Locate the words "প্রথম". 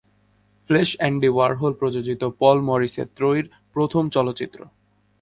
3.73-4.03